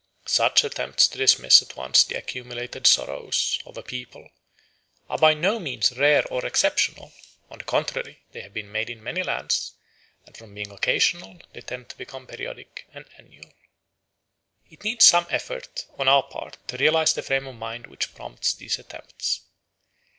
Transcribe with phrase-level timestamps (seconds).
[0.25, 4.31] Such attempts to dismiss at once the accumulated sorrows of a people
[5.07, 7.13] are by no means rare or exceptional;
[7.51, 9.73] on the contrary they have been made in many lands,
[10.25, 13.53] and from being occasional they tend to become periodic and annual.
[14.71, 18.55] It needs some effort on our part to realise the frame of mind which prompts
[18.55, 19.41] these attempts.